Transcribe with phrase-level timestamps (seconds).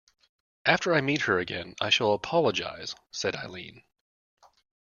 [0.65, 3.83] If I meet her again I shall apologize, said Eileen.